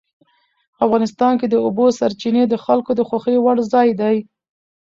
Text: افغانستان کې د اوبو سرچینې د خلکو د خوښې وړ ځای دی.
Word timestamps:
افغانستان 0.85 1.33
کې 1.39 1.47
د 1.49 1.55
اوبو 1.65 1.85
سرچینې 1.99 2.43
د 2.47 2.55
خلکو 2.65 2.91
د 2.95 3.01
خوښې 3.09 3.35
وړ 3.41 3.57
ځای 3.73 3.89
دی. 4.01 4.17